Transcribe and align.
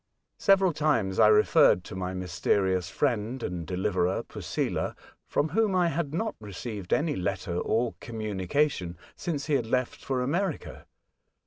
Several 0.39 0.73
times 0.73 1.19
I 1.19 1.27
referred 1.27 1.83
to 1.83 1.95
my 1.95 2.15
mysterious 2.15 2.89
friend 2.89 3.43
and 3.43 3.67
deliverer, 3.67 4.23
Posela, 4.23 4.95
from 5.27 5.49
whom 5.49 5.75
I 5.75 5.89
had 5.89 6.11
not 6.11 6.33
received 6.41 6.91
any 6.91 7.15
letter 7.15 7.59
or 7.59 7.93
communication 7.99 8.97
since 9.15 9.45
he 9.45 9.55
bad 9.57 9.67
left 9.67 10.03
for 10.03 10.23
America. 10.23 10.87